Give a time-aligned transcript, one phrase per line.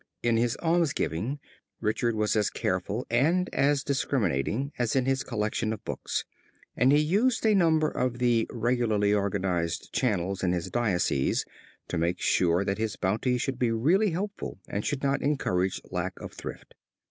[0.23, 1.39] In his alms giving
[1.79, 6.25] Richard was as careful and as discriminating as in his collection of books,
[6.75, 11.45] and he used a number of the regularly organized channels in his diocese
[11.87, 16.19] to make sure that his bounty should be really helpful and should not encourage lack
[16.19, 16.73] of thrift.